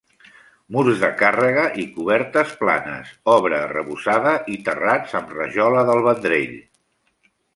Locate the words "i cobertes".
1.83-2.55